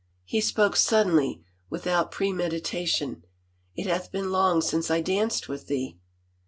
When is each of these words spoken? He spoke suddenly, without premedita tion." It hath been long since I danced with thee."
He 0.35 0.41
spoke 0.41 0.77
suddenly, 0.77 1.43
without 1.69 2.11
premedita 2.11 2.87
tion." 2.87 3.21
It 3.75 3.85
hath 3.85 4.11
been 4.11 4.31
long 4.31 4.61
since 4.61 4.89
I 4.89 4.99
danced 4.99 5.47
with 5.47 5.67
thee." 5.67 5.99